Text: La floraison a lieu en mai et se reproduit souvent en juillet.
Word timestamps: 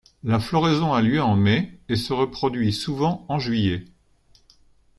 La 0.23 0.39
floraison 0.39 0.95
a 0.95 1.01
lieu 1.03 1.21
en 1.21 1.35
mai 1.35 1.79
et 1.87 1.95
se 1.95 2.11
reproduit 2.11 2.73
souvent 2.73 3.23
en 3.29 3.37
juillet. 3.37 3.85